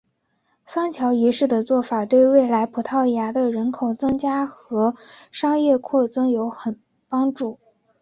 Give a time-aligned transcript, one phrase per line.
[0.65, 4.95] 桑乔一世的做法对未来葡萄牙的人口增加和
[5.31, 6.51] 商业扩展很有
[7.07, 7.59] 帮助。